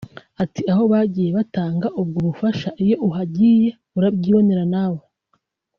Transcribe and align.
Ati” 0.43 0.61
Aho 0.71 0.83
bagiye 0.91 1.29
batanga 1.37 1.87
ubwo 2.01 2.17
bufasha 2.27 2.69
iyo 2.83 2.95
uhagiye 3.07 3.67
urabyibonera 3.97 4.63
nawe 4.73 5.01